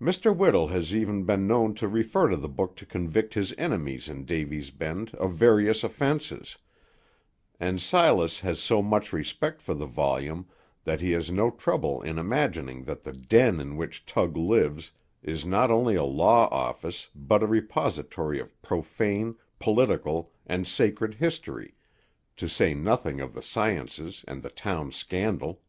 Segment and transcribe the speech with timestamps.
[0.00, 0.32] Mr.
[0.32, 4.24] Whittle has even been known to refer to the book to convict his enemies in
[4.24, 6.58] Davy's Bend of various offences;
[7.58, 10.46] and Silas has so much respect for the volume
[10.84, 14.92] that he has no trouble in imagining that the den in which Tug lives
[15.24, 21.74] is not only a law office, but a repository of profane, political, and sacred history,
[22.36, 25.62] to say nothing of the sciences and the town scandal.